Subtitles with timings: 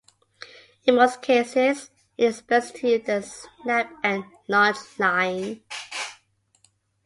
[0.87, 5.61] In most cases, it is best to use a snap-end longe line.